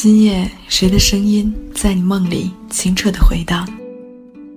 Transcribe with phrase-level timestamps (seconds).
[0.00, 3.68] 今夜谁的声音在你梦里清澈的回荡？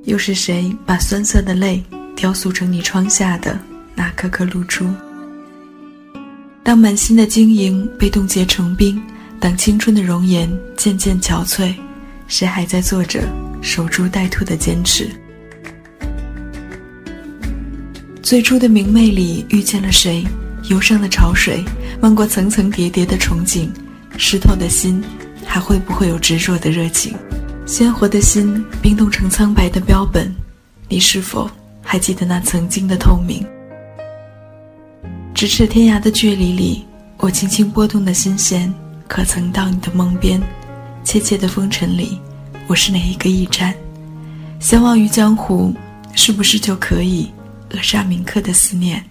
[0.03, 1.83] 又是谁把酸涩的泪
[2.15, 3.59] 雕塑成你窗下的
[3.95, 4.87] 那颗颗露珠？
[6.61, 9.01] 当满心的晶莹被冻结成冰，
[9.39, 11.73] 当青春的容颜渐渐憔悴，
[12.27, 13.27] 谁还在做着
[13.63, 15.09] 守株待兔的坚持？
[18.21, 20.23] 最初的明媚里遇见了谁？
[20.69, 21.65] 忧伤的潮水
[21.99, 23.67] 漫过层层叠叠的憧憬，
[24.19, 25.03] 湿透的心
[25.51, 27.13] 还会不会有执着的热情？
[27.65, 30.33] 鲜活的心冰冻成苍白的标本，
[30.87, 31.51] 你是否
[31.81, 33.45] 还记得那曾经的透明？
[35.35, 36.85] 咫尺天涯的距离里，
[37.17, 38.73] 我轻轻拨动的心弦，
[39.09, 40.41] 可曾到你的梦边？
[41.03, 42.17] 切切的风尘里，
[42.67, 43.75] 我是哪一个驿站？
[44.61, 45.75] 相忘于江湖，
[46.15, 47.29] 是不是就可以
[47.71, 49.03] 扼杀铭刻的思念？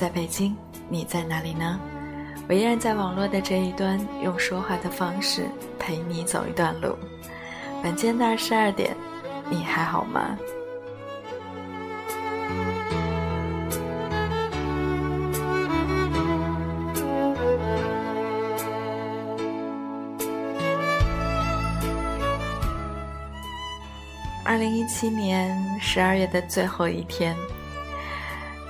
[0.00, 0.56] 在北京，
[0.88, 1.78] 你在哪里呢？
[2.48, 5.44] 我依然在网络的这一端，用说话的方式
[5.78, 6.96] 陪你走一段路。
[7.84, 8.96] 晚间的二十二点，
[9.50, 10.38] 你还好吗？
[24.46, 27.36] 二零一七年十二月的最后一天。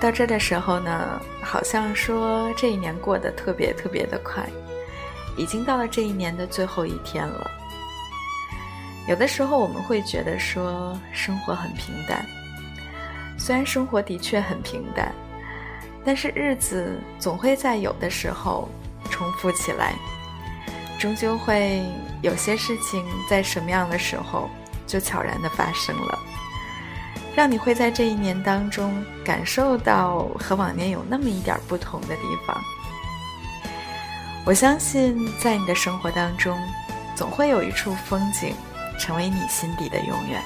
[0.00, 4.48] 到这的时候呢，好像说这一年过得特别特别的快，
[5.36, 7.50] 已经到了这一年的最后一天了。
[9.06, 12.24] 有的时候我们会觉得说生活很平淡，
[13.38, 15.12] 虽然生活的确很平淡，
[16.02, 18.68] 但是日子总会在有的时候
[19.10, 19.94] 重复起来，
[20.98, 21.82] 终究会
[22.22, 24.48] 有些事情在什么样的时候
[24.86, 26.18] 就悄然的发生了。
[27.34, 32.56] 让你会在这一年当中感受到和往年有那么一点不同的地方。
[34.44, 36.58] 我相信，在你的生活当中，
[37.14, 38.54] 总会有一处风景，
[38.98, 40.40] 成为你心底的永远；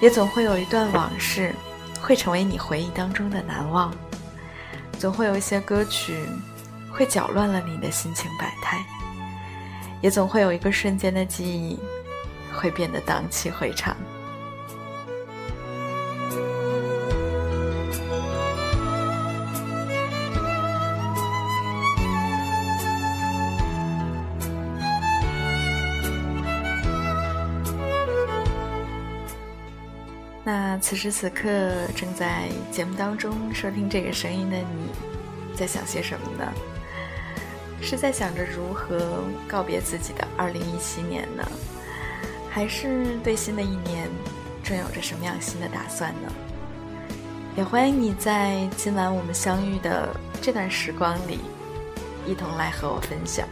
[0.00, 1.54] 也总会有一段往事，
[2.00, 3.90] 会成为你回忆当中的难忘；
[4.98, 6.26] 总会有一些歌曲，
[6.90, 8.78] 会搅乱了你的心情百态；
[10.00, 11.78] 也总会有一个瞬间的记忆，
[12.52, 13.94] 会变得荡气回肠。
[30.82, 31.48] 此时此刻
[31.96, 34.90] 正在节目当中收听这个声音的你，
[35.56, 36.52] 在想些什么呢？
[37.80, 41.48] 是在想着如何告别自己的二零一七年呢，
[42.50, 44.10] 还是对新的一年
[44.62, 46.30] 正有着什么样新的打算呢？
[47.56, 51.38] 也欢迎你在今晚我们相遇的这段时光里，
[52.26, 53.46] 一同来和我分享。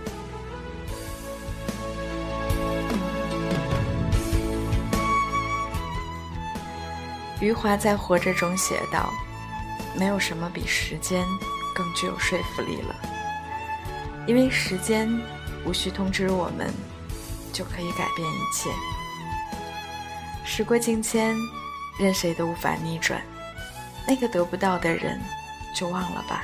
[7.40, 9.10] 余华在《活着》中写道
[9.96, 11.26] ：“没有什么比时间
[11.74, 12.94] 更具有说服力了，
[14.26, 15.08] 因为时间
[15.64, 16.70] 无需通知我们，
[17.50, 18.68] 就可以改变一切。
[20.44, 21.34] 时过境迁，
[21.98, 23.22] 任谁都无法逆转。
[24.06, 25.18] 那个得不到的人，
[25.74, 26.42] 就忘了吧；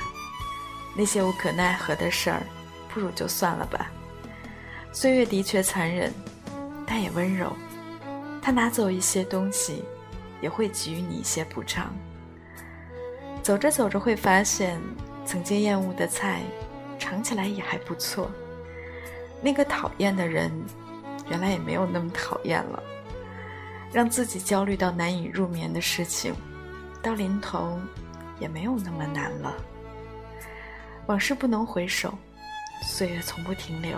[0.95, 2.41] 那些无可奈何的事儿，
[2.91, 3.91] 不如就算了吧。
[4.91, 6.11] 岁月的确残忍，
[6.87, 7.55] 但也温柔。
[8.41, 9.83] 他拿走一些东西。”
[10.41, 11.93] 也会给予你一些补偿。
[13.41, 14.79] 走着走着会发现，
[15.25, 16.41] 曾经厌恶的菜，
[16.99, 18.29] 尝起来也还不错。
[19.41, 20.51] 那个讨厌的人，
[21.29, 22.83] 原来也没有那么讨厌了。
[23.93, 26.35] 让自己焦虑到难以入眠的事情，
[27.01, 27.79] 到临头
[28.37, 29.55] 也没有那么难了。
[31.05, 32.13] 往事不能回首，
[32.83, 33.97] 岁月从不停留。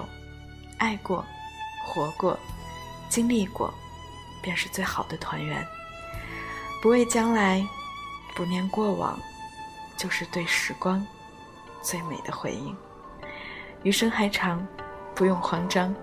[0.77, 1.25] 爱过，
[1.87, 2.37] 活过，
[3.09, 3.73] 经历过，
[4.43, 5.65] 便是最好的团圆。
[6.81, 7.61] 不畏将来，
[8.33, 9.19] 不念过往，
[9.97, 11.05] 就是对时光
[11.81, 12.73] 最美的回应。
[13.83, 14.65] 余生还长，
[15.13, 15.93] 不用慌张，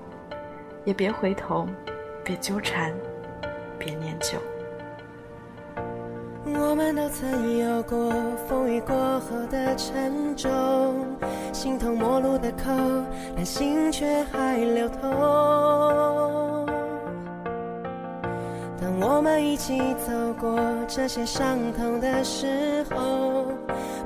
[0.85, 1.67] 也别回头，
[2.23, 2.95] 别纠缠，
[3.79, 4.39] 别念旧。
[6.45, 8.13] 我们都曾有过
[8.47, 11.17] 风雨过后的沉重，
[11.55, 12.71] 形同陌路的口，
[13.35, 16.46] 但心却还流通。
[18.81, 23.47] 当我们一起走过这些伤痛的时候，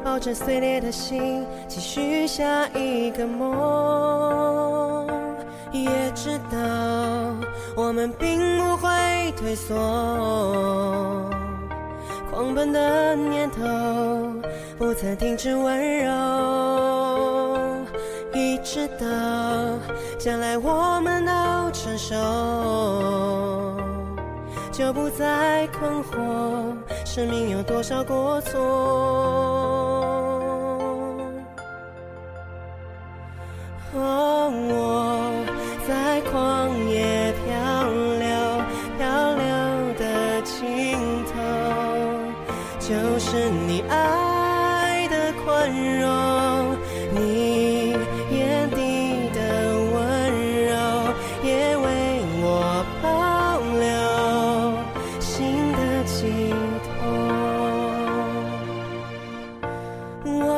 [0.04, 5.06] 抱着碎裂的心，继续下一个梦。
[5.72, 6.58] 也知道
[7.76, 9.74] 我们并不会退缩，
[12.30, 13.58] 狂奔的念头
[14.78, 16.10] 不曾停止温柔。
[18.32, 19.06] 一直到
[20.18, 21.32] 将来我们都
[21.72, 22.14] 成熟。
[24.80, 26.74] 就不再困惑，
[27.04, 28.58] 生命有多少过错？
[33.94, 35.44] 哦，我
[35.86, 36.59] 在狂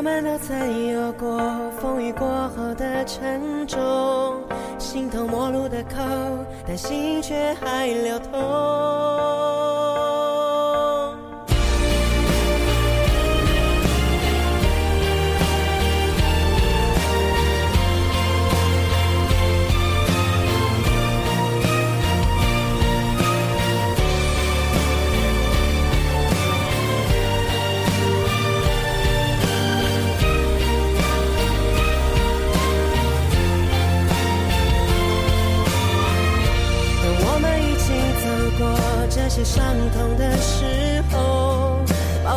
[0.02, 1.38] 们都曾有过
[1.80, 2.26] 风雨过
[2.56, 3.78] 后的沉重，
[4.76, 5.96] 心头陌路的口，
[6.66, 9.51] 但心却还流通。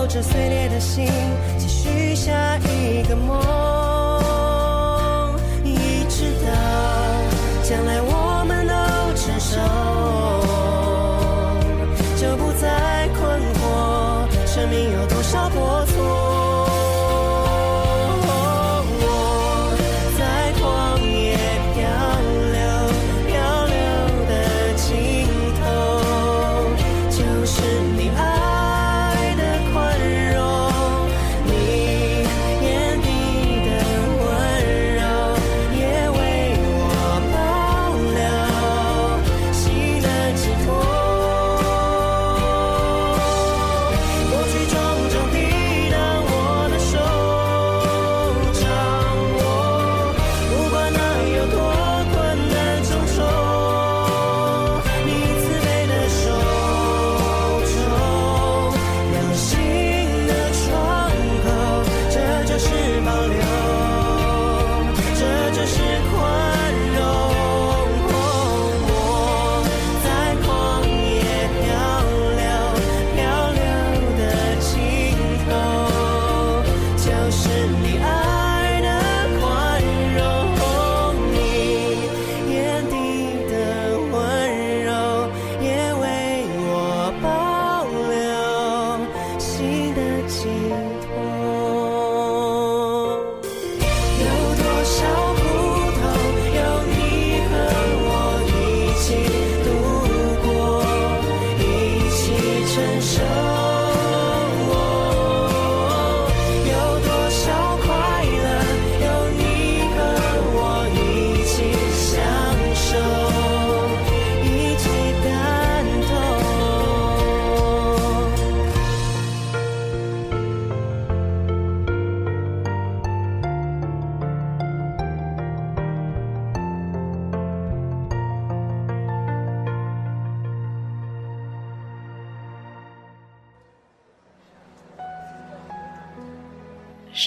[0.07, 1.07] 着碎裂的心，
[1.57, 3.75] 继续下一个梦。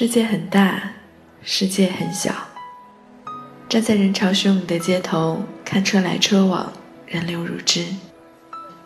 [0.01, 0.93] 世界很大，
[1.43, 2.33] 世界很小。
[3.69, 6.73] 站在人潮汹涌的街头，看车来车往，
[7.05, 7.85] 人流如织，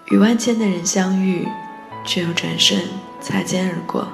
[0.06, 1.46] 与万千的人相遇，
[2.02, 2.80] 却又转身
[3.20, 4.08] 擦肩而过。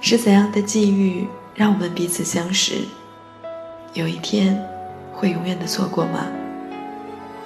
[0.00, 2.84] 是怎样的际遇让我们彼此相识？
[3.94, 4.64] 有一天，
[5.12, 6.24] 会永远的错过吗？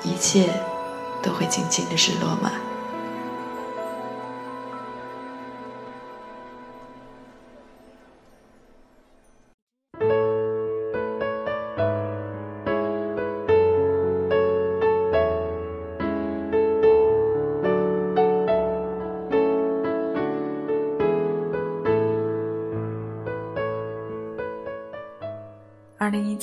[0.05, 0.51] 一切
[1.23, 2.53] 都会静静的失落吗？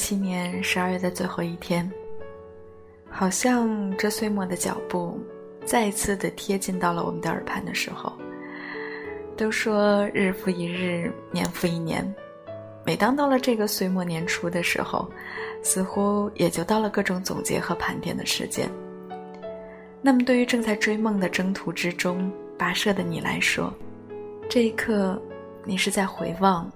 [0.09, 1.87] 七年十二月的最后一天，
[3.11, 5.19] 好像这岁末的脚步
[5.63, 8.11] 再一次的贴近到了我们的耳畔的时候。
[9.37, 12.03] 都说日复一日，年复一年，
[12.83, 15.07] 每当到了这个岁末年初的时候，
[15.61, 18.67] 似乎也就到了各种总结和盘点的时间。
[20.01, 23.71] 那么，对于正在追梦的征途之中跋涉的你来说，
[24.49, 25.21] 这一刻，
[25.65, 26.67] 你是在回望，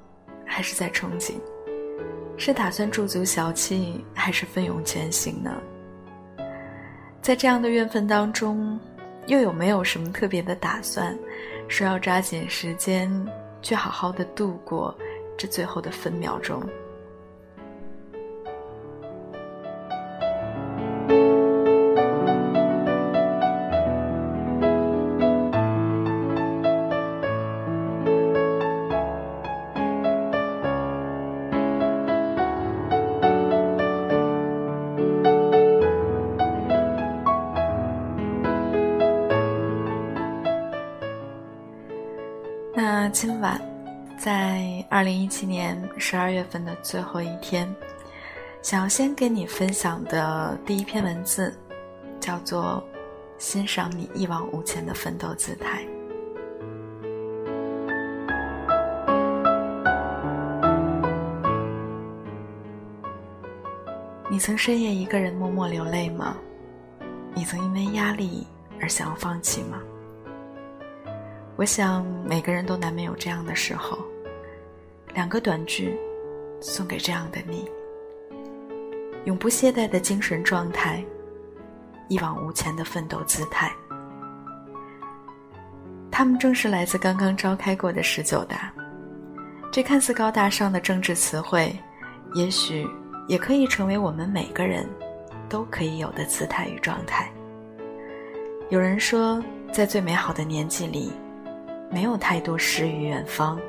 [0.45, 1.33] 还是在憧憬？
[2.37, 5.51] 是打算驻足小憩，还是奋勇前行呢？
[7.21, 8.79] 在这样的怨愤当中，
[9.27, 11.17] 又有没有什么特别的打算？
[11.67, 13.09] 说要抓紧时间，
[13.61, 14.93] 去好好的度过
[15.37, 16.61] 这最后的分秒钟。
[46.13, 47.67] 十二月份的最后一天，
[48.61, 51.51] 想要先给你分享的第一篇文字，
[52.19, 52.83] 叫做
[53.43, 55.83] 《欣赏你一往无前的奋斗姿态》。
[64.29, 66.37] 你曾深夜一个人默默流泪吗？
[67.33, 68.45] 你曾因为压力
[68.79, 69.81] 而想要放弃吗？
[71.55, 73.97] 我想每个人都难免有这样的时候。
[75.13, 75.95] 两个短句，
[76.59, 77.69] 送给这样的你：
[79.25, 81.03] 永不懈怠的精神状态，
[82.09, 83.71] 一往无前的奋斗姿态。
[86.11, 88.73] 他们正是来自刚刚召开过的十九大。
[89.71, 91.75] 这看似高大上的政治词汇，
[92.33, 92.87] 也许
[93.27, 94.87] 也可以成为我们每个人
[95.49, 97.31] 都可以有的姿态与状态。
[98.69, 101.11] 有人说，在最美好的年纪里。
[101.91, 103.59] 没有太多诗与远方，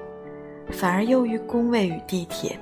[0.70, 2.58] 反而囿于工位与地铁，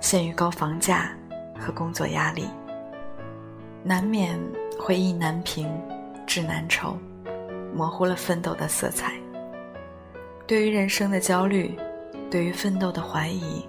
[0.00, 1.10] 陷于高房价
[1.58, 2.48] 和工作压力，
[3.82, 4.38] 难免
[4.78, 5.70] 会意难平，
[6.26, 6.96] 志难酬，
[7.74, 9.12] 模糊了奋斗的色彩。
[10.46, 11.74] 对于人生的焦虑，
[12.30, 13.64] 对于奋斗的怀疑，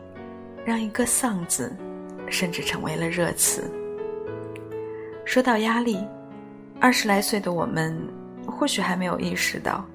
[0.65, 1.75] 让一个“丧”字，
[2.29, 3.71] 甚至成为了热词。
[5.23, 6.05] 说到压力，
[6.79, 7.97] 二十来岁的我们，
[8.45, 9.85] 或许还没有意识到。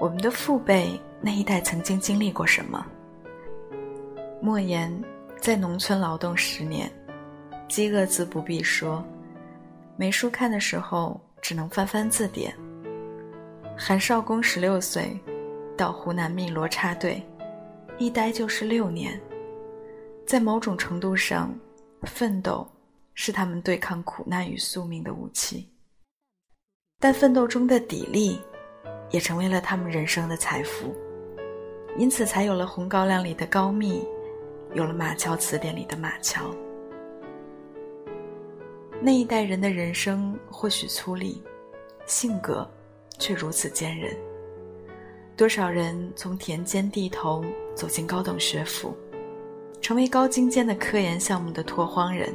[0.00, 2.84] 我们的父辈那一代曾经经历过什么？
[4.40, 4.92] 莫言
[5.40, 6.90] 在农村劳动十年，
[7.68, 9.04] 饥饿自不必说，
[9.96, 12.54] 没书看的时候只能翻翻字典。
[13.76, 15.18] 韩少功十六岁，
[15.76, 17.22] 到湖南汨罗插队，
[17.98, 19.20] 一待就是六年。
[20.26, 21.52] 在某种程度上，
[22.02, 22.66] 奋斗
[23.14, 25.68] 是他们对抗苦难与宿命的武器。
[27.00, 28.38] 但奋斗中的砥砺。
[29.10, 30.94] 也成为了他们人生的财富，
[31.96, 34.06] 因此才有了《红高粱》里的高密，
[34.74, 36.50] 有了《马桥词典》里的马桥。
[39.00, 41.36] 那一代人的人生或许粗粝，
[42.06, 42.68] 性格
[43.18, 44.14] 却如此坚韧。
[45.36, 47.44] 多少人从田间地头
[47.74, 48.96] 走进高等学府，
[49.80, 52.28] 成为高精尖的科研项目的拓荒人；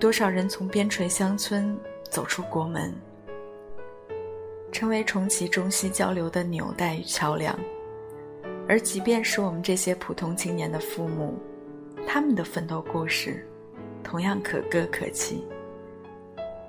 [0.00, 1.78] 多少人从边陲乡村
[2.10, 2.92] 走出国门。
[4.72, 7.56] 成为重启中西交流的纽带与桥梁，
[8.68, 11.38] 而即便是我们这些普通青年的父母，
[12.06, 13.46] 他们的奋斗故事，
[14.02, 15.44] 同样可歌可泣。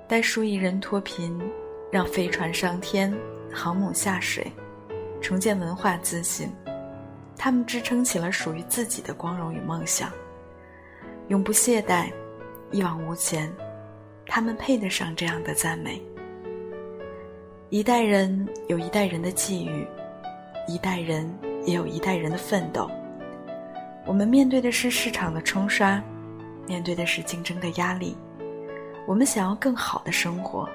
[0.06, 1.38] 待数亿人脱贫，
[1.90, 3.12] 让飞船上天，
[3.52, 4.50] 航母下水，
[5.20, 6.48] 重建文化自信，
[7.36, 10.10] 他们支撑起了属于自己的光荣与梦想，
[11.28, 12.10] 永不懈怠，
[12.70, 13.52] 一往无前，
[14.24, 16.00] 他们配得上这样的赞美。
[17.70, 19.86] 一代人有一代人的际遇，
[20.66, 21.30] 一代人
[21.64, 22.90] 也有一代人的奋斗。
[24.06, 26.02] 我们面对的是市场的冲刷，
[26.66, 28.16] 面对的是竞争的压力。
[29.06, 30.68] 我们想要更好的生活，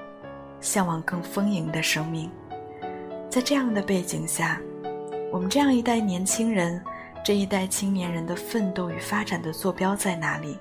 [0.60, 2.30] 向往更丰盈的生命。
[3.28, 4.60] 在这样的背景下，
[5.32, 6.80] 我们这样一代年轻人，
[7.24, 10.56] 这一代青年人的奋斗与发展的坐标在哪里？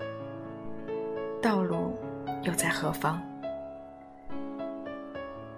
[1.41, 1.95] 道路
[2.41, 3.21] 又在何方？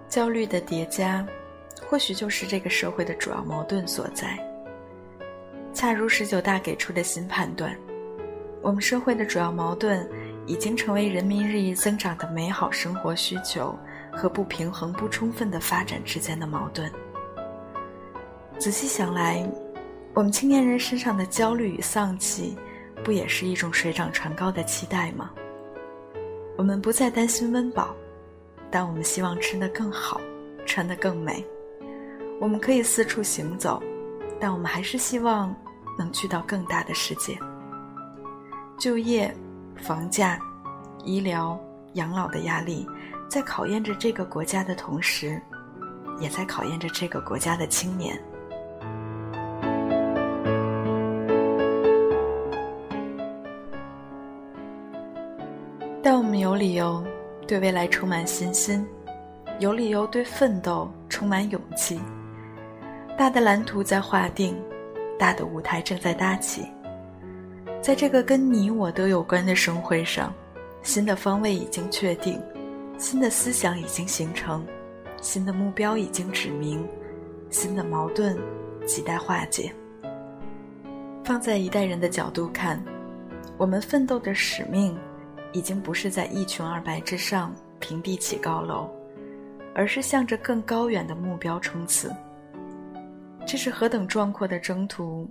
[0.08, 1.26] 焦虑的叠加，
[1.88, 4.38] 或许就是这个社会的主要矛盾所在。
[5.76, 7.76] 恰如十九大给出的新判断，
[8.62, 10.08] 我们社会的主要矛盾
[10.46, 13.78] 已经成为人民日益增长的美好生活需求
[14.10, 16.90] 和不平衡不充分的发展之间的矛盾。
[18.58, 19.46] 仔细想来，
[20.14, 22.56] 我们青年人身上的焦虑与丧气，
[23.04, 25.30] 不也是一种水涨船高的期待吗？
[26.56, 27.94] 我们不再担心温饱，
[28.70, 30.18] 但我们希望吃得更好，
[30.64, 31.44] 穿得更美。
[32.40, 33.82] 我们可以四处行走，
[34.40, 35.54] 但我们还是希望
[35.96, 37.38] 能去到更大的世界。
[38.78, 39.34] 就业、
[39.76, 40.38] 房价、
[41.04, 41.58] 医疗、
[41.94, 42.86] 养老的压力，
[43.28, 45.40] 在考验着这个国家的同时，
[46.20, 48.22] 也在考验着这个国家的青年。
[56.02, 57.04] 但我们有理由
[57.48, 58.86] 对未来充满信心，
[59.58, 62.00] 有理由对奋斗充满勇气。
[63.18, 64.56] 大的蓝图在划定，
[65.18, 66.66] 大的舞台正在搭起。
[67.82, 70.32] 在这个跟你我都有关的盛会上，
[70.82, 72.40] 新的方位已经确定，
[72.98, 74.66] 新的思想已经形成，
[75.20, 76.86] 新的目标已经指明，
[77.50, 78.36] 新的矛盾
[78.86, 79.72] 亟待化解。
[81.24, 82.82] 放在一代人的角度看，
[83.56, 84.96] 我们奋斗的使命。
[85.52, 88.90] 已经不是在一穷二白之上平地起高楼，
[89.74, 92.14] 而是向着更高远的目标冲刺。
[93.46, 95.30] 这是何等壮阔的征途，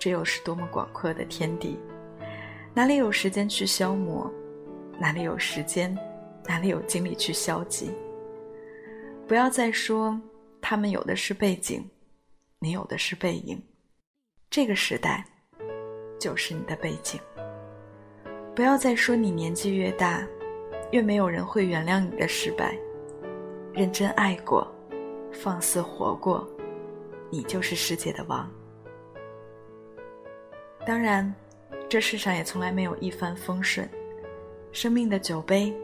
[0.00, 1.78] 这又是多么广阔的天地！
[2.74, 4.28] 哪里有时间去消磨？
[4.98, 5.96] 哪里有时间？
[6.46, 7.92] 哪里有精力去消极？
[9.28, 10.20] 不要再说
[10.60, 11.88] 他们有的是背景，
[12.58, 13.62] 你有的是背影。
[14.50, 15.24] 这个时代，
[16.18, 17.20] 就是你的背景。
[18.52, 20.26] 不要再说你年纪越大，
[20.90, 22.76] 越没有人会原谅你的失败。
[23.72, 24.66] 认真爱过，
[25.32, 26.48] 放肆活过，
[27.34, 28.48] 你就是世界的王。
[30.86, 31.34] 当然，
[31.88, 33.88] 这世上也从来没有一帆风顺，
[34.70, 35.74] 生命的酒杯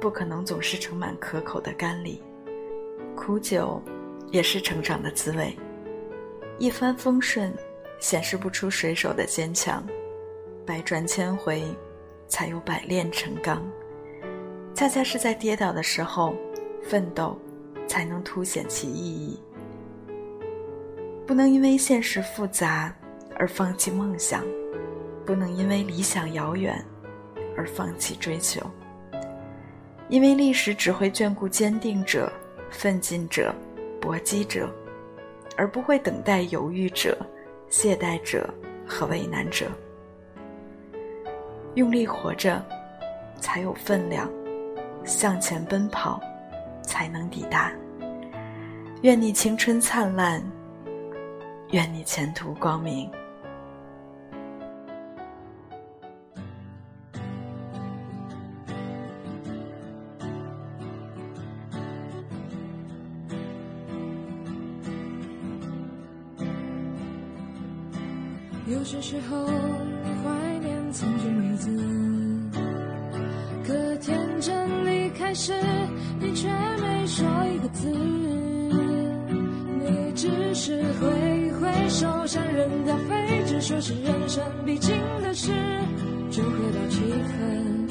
[0.00, 2.18] 不可能总是盛满可口的甘霖，
[3.14, 3.82] 苦酒
[4.30, 5.54] 也是成长的滋味。
[6.58, 7.54] 一帆风顺
[8.00, 9.86] 显示不出水手的坚强，
[10.64, 11.62] 百转千回。
[12.26, 13.62] 才有百炼成钢，
[14.74, 16.34] 恰恰是在跌倒的时候，
[16.82, 17.38] 奋斗
[17.86, 19.38] 才能凸显其意义。
[21.26, 22.94] 不能因为现实复杂
[23.36, 24.44] 而放弃梦想，
[25.24, 26.84] 不能因为理想遥远
[27.56, 28.60] 而放弃追求。
[30.08, 32.30] 因为历史只会眷顾坚定者、
[32.70, 33.54] 奋进者、
[34.00, 34.68] 搏击者，
[35.56, 37.16] 而不会等待犹豫者、
[37.70, 38.52] 懈怠者
[38.86, 39.66] 和为难者。
[41.74, 42.62] 用力活着，
[43.40, 44.28] 才有分量；
[45.04, 46.20] 向前奔跑，
[46.82, 47.72] 才能抵达。
[49.00, 50.42] 愿你青春灿烂，
[51.74, 53.10] 愿你前途光明。
[68.68, 69.44] 有些时候，
[70.22, 72.50] 怀念曾经日子。
[73.66, 75.52] 可天真离开时，
[76.20, 76.46] 你却
[76.80, 77.90] 没说一个字。
[79.80, 81.33] 你只是回
[81.94, 85.52] 手，像人在飞，只说是人生必经的事。
[86.28, 87.88] 就喝到七分，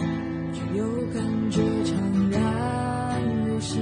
[0.52, 1.96] 却又感觉怅
[2.30, 3.80] 然若失。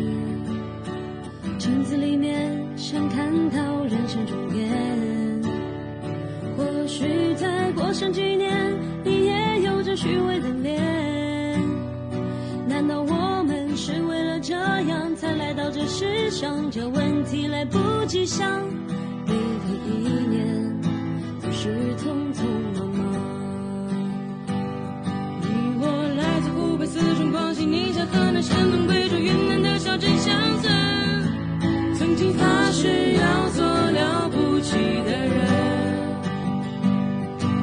[1.57, 4.69] 镜子里面想看到人生终点。
[6.55, 11.59] 或许再过上几年，你也有着虚伪的脸。
[12.67, 16.69] 难道我们是为了这样才来到这世上？
[16.69, 18.47] 这问题来不及想，
[22.11, 22.43] 匆
[22.75, 23.21] 匆忙忙。
[25.41, 25.45] 你
[25.79, 25.83] 我
[26.17, 30.71] 来自湖北、四川、广西、宁夏、河南、山东、贵州、云南的小镇乡村，
[31.97, 35.39] 曾经发誓要做了不起的人。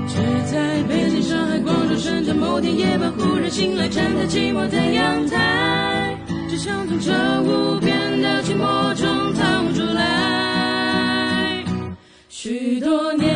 [0.09, 0.15] 却
[0.51, 11.65] 在北京、上海、广州、深圳，某天夜半忽然醒来，站在寂寞的阳台，只想从这无边的寂寞中逃出来。
[12.29, 13.29] 许多年，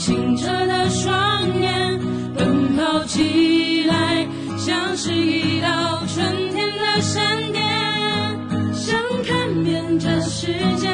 [0.00, 2.00] 清澈的双眼，
[2.34, 7.62] 奔跑起来像是一道春天的闪电，
[8.72, 10.88] 想看遍这世界，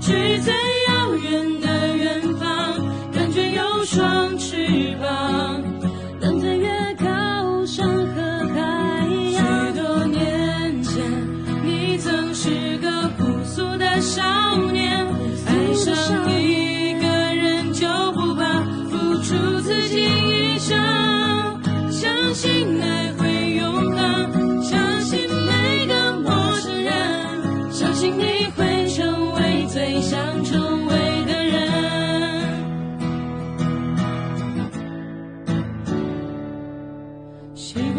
[0.00, 0.36] 去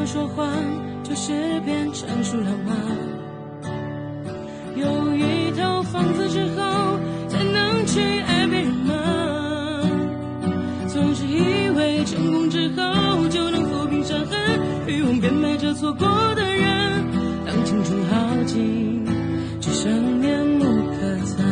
[0.06, 0.48] 说谎，
[1.04, 2.76] 就是变成熟了吗？
[4.76, 8.94] 有一套房子之后，才能去爱别人吗？
[10.88, 17.06] 总是以为成功之后就能抚平伤痕，欲望变卖着错过的人。
[17.46, 19.06] 当青春耗尽，
[19.60, 21.44] 只剩面目可憎。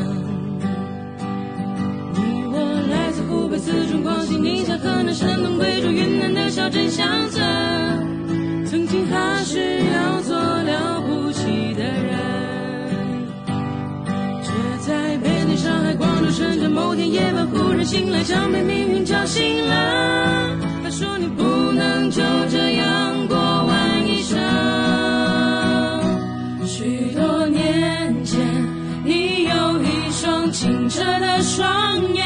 [2.13, 2.57] 你我
[2.89, 7.45] 来自湖北、四川、广西、宁夏、河南、山东、贵州、云南的小镇乡村，
[16.89, 20.58] 某天夜晚忽然醒来，像被命运叫醒了。
[20.84, 24.39] 他说你不能就这样过完一生。
[26.65, 28.39] 许多年前，
[29.06, 32.25] 你有一双清澈的双眼，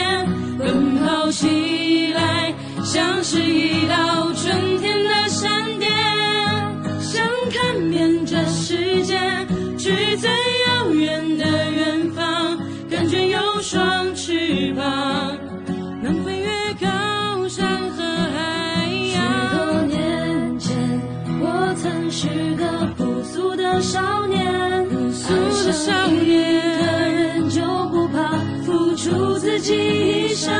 [25.73, 30.53] 少年一个人就不怕付出自己一生，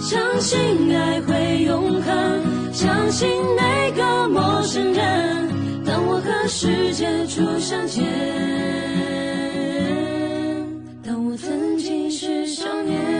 [0.00, 0.56] 相信
[0.96, 2.40] 爱会永恒，
[2.72, 5.48] 相信每个陌生人，
[5.84, 8.04] 当我和世界初相见，
[11.04, 13.15] 当我曾经是少年。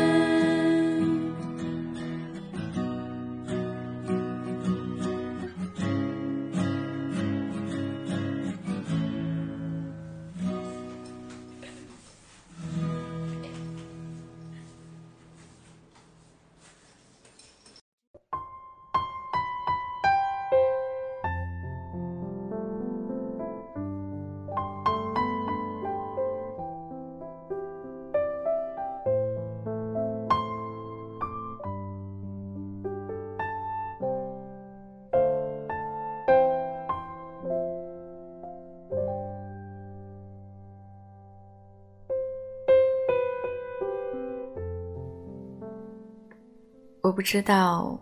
[47.17, 47.99] 不知道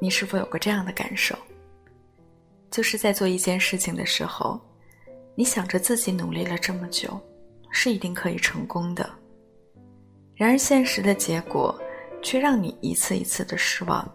[0.00, 1.36] 你是否有过这样的感受，
[2.70, 4.58] 就是在做一件事情的时候，
[5.34, 7.20] 你想着自己努力了这么久，
[7.70, 9.08] 是一定可以成功的。
[10.34, 11.78] 然而现实的结果
[12.22, 14.10] 却让你一次一次的失望。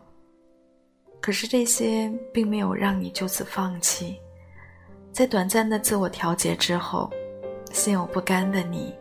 [1.21, 4.19] 可是这些并没有让你就此放弃，
[5.13, 7.11] 在短暂的自我调节之后，
[7.71, 8.91] 心有不甘的你，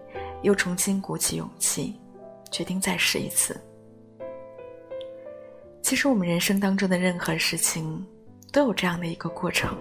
[0.43, 1.99] 又重新鼓起勇气，
[2.51, 3.59] 决定再试一次。
[5.85, 8.03] 其实我们人生当中的任何事情，
[8.51, 9.77] 都有这样的一个过程。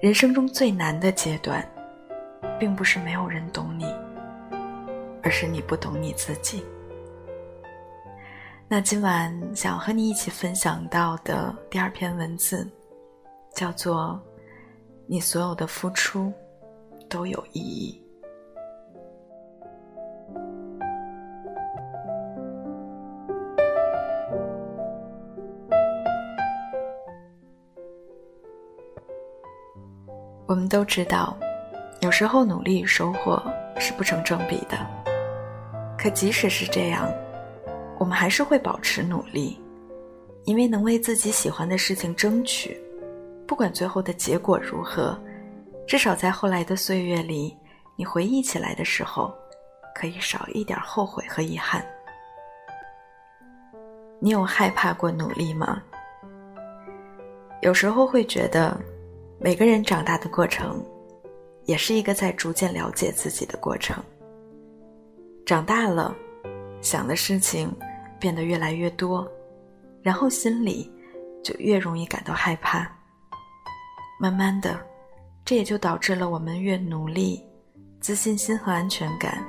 [0.00, 1.62] 人生中最难的阶段，
[2.58, 3.84] 并不是没有人懂你，
[5.22, 6.64] 而是你不懂你自己。
[8.68, 12.66] 那今晚想和你一起分享到的第二篇文字，
[13.54, 14.18] 叫做
[15.06, 16.32] “你所有的付出
[17.06, 18.02] 都有意义”。
[30.70, 31.36] 都知道，
[32.00, 33.42] 有时候努力与收获
[33.78, 34.78] 是不成正比的。
[35.98, 37.12] 可即使是这样，
[37.98, 39.60] 我们还是会保持努力，
[40.44, 42.80] 因为能为自己喜欢的事情争取，
[43.48, 45.20] 不管最后的结果如何，
[45.88, 47.54] 至少在后来的岁月里，
[47.96, 49.34] 你回忆起来的时候，
[49.92, 51.84] 可以少一点后悔和遗憾。
[54.20, 55.82] 你有害怕过努力吗？
[57.60, 58.80] 有时候会觉得。
[59.42, 60.84] 每个人长大的过程，
[61.64, 63.96] 也是一个在逐渐了解自己的过程。
[65.46, 66.14] 长大了，
[66.82, 67.74] 想的事情
[68.18, 69.26] 变得越来越多，
[70.02, 70.92] 然后心里
[71.42, 72.86] 就越容易感到害怕。
[74.20, 74.78] 慢慢的，
[75.42, 77.42] 这也就导致了我们越努力，
[77.98, 79.42] 自信心和安全感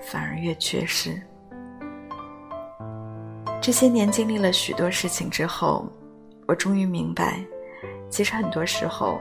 [0.00, 1.20] 反而越缺失。
[3.60, 5.86] 这些年经历了许多事情之后，
[6.46, 7.44] 我终于明白。
[8.10, 9.20] 其实很多时候，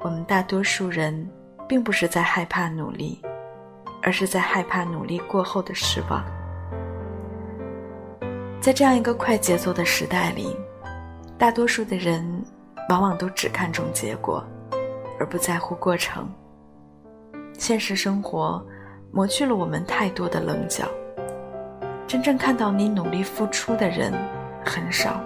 [0.00, 1.28] 我们大多数人
[1.68, 3.20] 并不是在害怕努力，
[4.02, 6.24] 而是在害怕努力过后的失望。
[8.60, 10.56] 在这样一个快节奏的时代里，
[11.36, 12.44] 大多数的人
[12.88, 14.44] 往往都只看重结果，
[15.18, 16.28] 而不在乎过程。
[17.54, 18.64] 现实生活
[19.12, 20.86] 磨去了我们太多的棱角，
[22.06, 24.12] 真正看到你努力付出的人
[24.64, 25.20] 很少。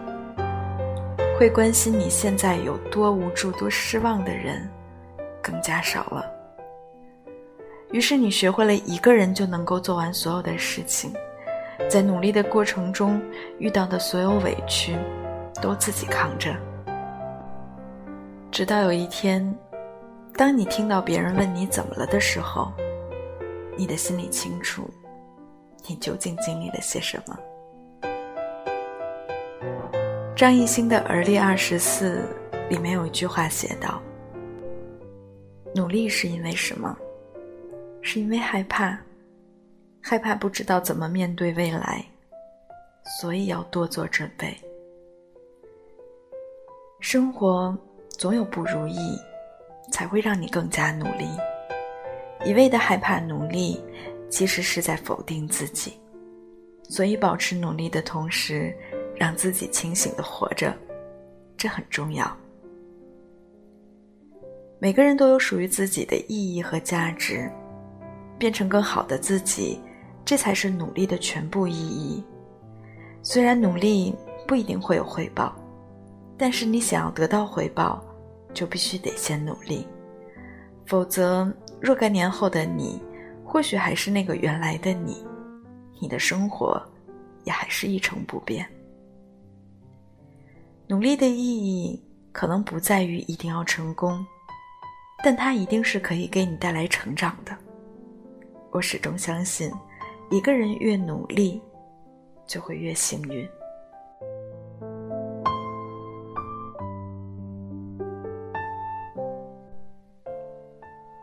[1.42, 4.70] 会关心你现在有多无助、多失望的人
[5.42, 6.24] 更加少了。
[7.90, 11.12] 于是你学会了一个人就能够做完所有的事情，
[11.90, 13.20] 在努力的过程中
[13.58, 14.96] 遇到的所有委屈，
[15.60, 16.54] 都自己扛着。
[18.52, 19.42] 直到有一天，
[20.36, 22.70] 当你听到别人问你怎么了的时候，
[23.76, 24.88] 你的心里清楚，
[25.88, 27.36] 你究竟经历了些什么。
[30.42, 32.20] 张艺兴的《而立二十四》
[32.68, 34.02] 里面有一句话写道
[35.72, 36.98] ：“努力是因为什么？
[38.00, 38.98] 是因为害怕，
[40.00, 42.04] 害怕不知道怎么面对未来，
[43.20, 44.52] 所以要多做准备。
[46.98, 47.78] 生活
[48.08, 49.16] 总有不如意，
[49.92, 51.28] 才会让你更加努力。
[52.44, 53.80] 一味的害怕努力，
[54.28, 55.92] 其实是在否定自己。
[56.88, 58.76] 所以，保持努力的同时。”
[59.22, 60.76] 让自己清醒的活着，
[61.56, 62.36] 这很重要。
[64.80, 67.48] 每个人都有属于自己的意义和价值，
[68.36, 69.80] 变成更好的自己，
[70.24, 72.24] 这才是努力的全部意义。
[73.22, 74.12] 虽然努力
[74.44, 75.54] 不一定会有回报，
[76.36, 78.04] 但是你想要得到回报，
[78.52, 79.86] 就必须得先努力，
[80.84, 81.48] 否则
[81.80, 83.00] 若干年后的你，
[83.44, 85.24] 或许还是那个原来的你，
[86.00, 86.82] 你的生活
[87.44, 88.68] 也还是一成不变。
[90.92, 91.98] 努力的意义
[92.32, 94.22] 可能不在于一定要成功，
[95.24, 97.56] 但它一定是可以给你带来成长的。
[98.70, 99.72] 我始终相信，
[100.30, 101.62] 一个人越努力，
[102.46, 103.48] 就会越幸运。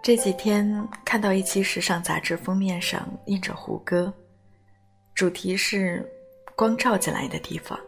[0.01, 4.11] 这几天看到一期时尚杂志封面上印着胡歌，
[5.13, 6.03] 主题是
[6.57, 7.79] “光照进来的地方”。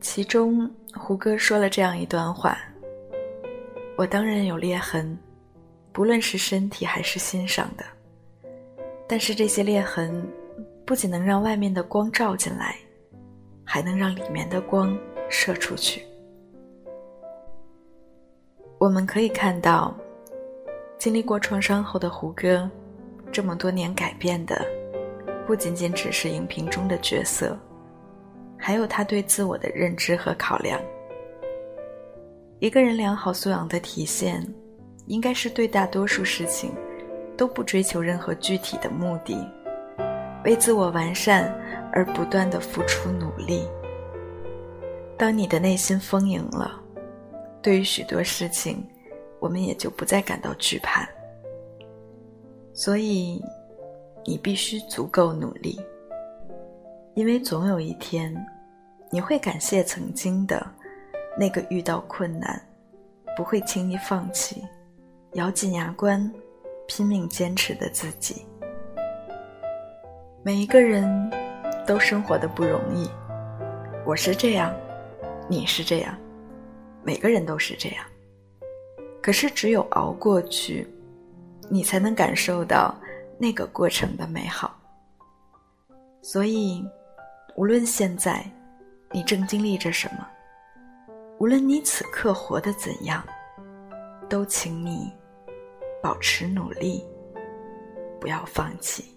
[0.00, 2.56] 其中，胡歌说了这样一段话
[3.96, 5.16] ：“我当然有裂痕，
[5.92, 7.84] 不论是身体还是心上的。
[9.06, 10.26] 但是这些裂痕，
[10.86, 12.76] 不仅能让外面的光照进来，
[13.62, 14.96] 还能让里面的光
[15.28, 16.02] 射出去。
[18.78, 19.94] 我们可以看到，
[20.96, 22.68] 经历过创伤后的胡歌，
[23.30, 24.64] 这么多年改变的，
[25.46, 27.54] 不仅仅只是荧屏中的角色。”
[28.60, 30.78] 还有他对自我的认知和考量。
[32.58, 34.46] 一个人良好素养的体现，
[35.06, 36.70] 应该是对大多数事情
[37.36, 39.34] 都不追求任何具体的目的，
[40.44, 41.50] 为自我完善
[41.90, 43.66] 而不断的付出努力。
[45.16, 46.78] 当你的内心丰盈了，
[47.62, 48.86] 对于许多事情，
[49.38, 51.08] 我们也就不再感到惧怕。
[52.74, 53.42] 所以，
[54.26, 55.80] 你必须足够努力。
[57.20, 58.34] 因为总有一天，
[59.10, 60.66] 你会感谢曾经的
[61.38, 62.58] 那个遇到困难
[63.36, 64.66] 不会轻易放弃、
[65.34, 66.32] 咬紧牙关
[66.88, 68.46] 拼命坚持的自己。
[70.42, 71.30] 每一个人
[71.86, 73.06] 都生活的不容易，
[74.06, 74.74] 我是这样，
[75.46, 76.16] 你是这样，
[77.04, 78.04] 每个人都是这样。
[79.20, 80.88] 可是只有熬过去，
[81.68, 82.98] 你才能感受到
[83.36, 84.74] 那个过程的美好。
[86.22, 86.82] 所以。
[87.60, 88.42] 无论现在
[89.12, 90.26] 你正经历着什么，
[91.38, 93.22] 无论你此刻活得怎样，
[94.30, 95.12] 都请你
[96.02, 97.06] 保持努力，
[98.18, 99.14] 不要放弃。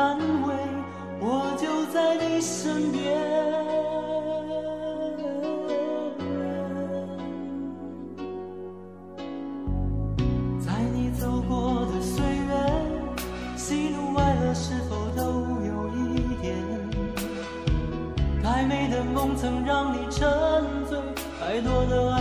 [0.00, 0.54] 安慰
[1.20, 2.98] 我就在你身边。
[10.58, 12.50] 在你走过的岁月
[13.56, 15.22] 喜怒哀乐是否都
[15.66, 15.98] 有一
[16.40, 16.48] 点？
[18.42, 20.26] 太美的梦曾让你沉
[20.88, 20.98] 醉
[21.38, 22.19] 太多的爱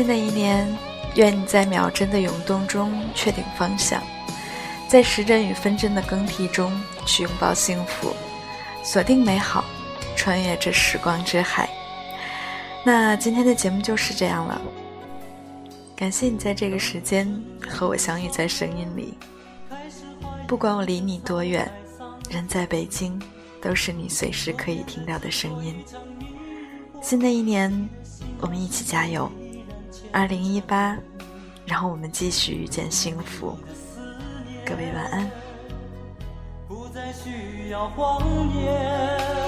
[0.00, 0.66] 新的一年，
[1.16, 4.02] 愿你在秒针的涌动中确定方向，
[4.88, 6.72] 在时针与分针的更替中
[7.04, 8.16] 去拥抱幸福，
[8.82, 9.62] 锁定美好，
[10.16, 11.68] 穿越这时光之海。
[12.82, 14.58] 那今天的节目就是这样了，
[15.94, 17.30] 感谢你在这个时间
[17.68, 19.18] 和我相遇在声音里。
[20.48, 21.70] 不管我离你多远，
[22.30, 23.20] 人在北京，
[23.60, 25.76] 都是你随时可以听到的声音。
[27.02, 27.86] 新的一年，
[28.40, 29.30] 我们一起加油！
[30.12, 30.96] 二零一八，
[31.64, 33.56] 让我们继续遇见幸福。
[34.66, 35.30] 各位晚安。
[36.66, 38.22] 不再需要谎
[38.54, 39.39] 言。